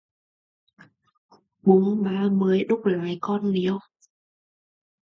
[1.63, 3.79] Bung ba mươi đúc lại còn niêu